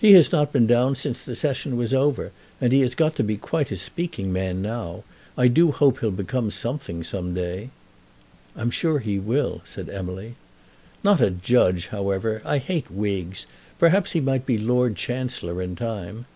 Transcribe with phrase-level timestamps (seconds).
[0.00, 3.22] "He has not been down since the Session was over, and he has got to
[3.22, 5.04] be quite a speaking man now.
[5.38, 7.70] I do so hope he'll become something some day."
[8.56, 10.34] "I'm sure he will," said Emily.
[11.04, 12.42] "Not a judge, however.
[12.44, 13.46] I hate wigs.
[13.78, 16.26] Perhaps he might be Lord Chancellor in time."